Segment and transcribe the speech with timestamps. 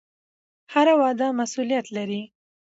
[0.73, 2.21] هره وعده مسوولیت لري